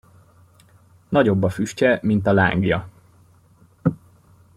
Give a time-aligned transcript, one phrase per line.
[1.09, 2.89] Nagyobb a füstje, mint a lángja.